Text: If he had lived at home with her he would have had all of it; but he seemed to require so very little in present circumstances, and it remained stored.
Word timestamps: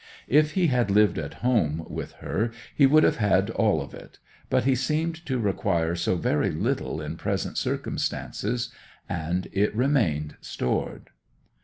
If 0.27 0.53
he 0.53 0.65
had 0.65 0.89
lived 0.89 1.19
at 1.19 1.35
home 1.45 1.85
with 1.87 2.13
her 2.13 2.49
he 2.73 2.87
would 2.87 3.03
have 3.03 3.17
had 3.17 3.51
all 3.51 3.83
of 3.83 3.93
it; 3.93 4.17
but 4.49 4.63
he 4.63 4.73
seemed 4.73 5.23
to 5.27 5.37
require 5.37 5.93
so 5.95 6.15
very 6.15 6.49
little 6.49 6.99
in 6.99 7.17
present 7.17 7.55
circumstances, 7.55 8.71
and 9.07 9.47
it 9.51 9.75
remained 9.75 10.37
stored. 10.41 11.11